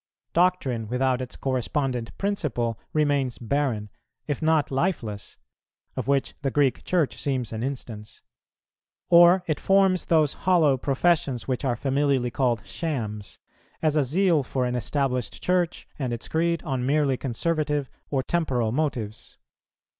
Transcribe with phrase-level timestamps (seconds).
[0.33, 3.91] Doctrine without its correspondent principle remains barren,
[4.25, 5.37] if not lifeless,
[5.95, 8.23] of which the Greek Church seems an instance;
[9.11, 13.37] or it forms those hollow professions which are familiarly called "shams,"
[13.83, 18.71] as a zeal for an established Church and its creed on merely conservative or temporal
[18.71, 19.37] motives.